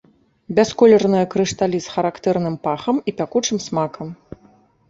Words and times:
Бясколерныя 0.59 1.25
крышталі 1.33 1.77
з 1.87 1.93
характэрным 1.97 2.57
пахам 2.69 2.97
і 3.13 3.15
пякучым 3.21 3.57
смакам. 3.67 4.07